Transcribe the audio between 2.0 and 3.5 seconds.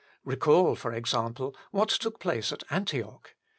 place at Antioch.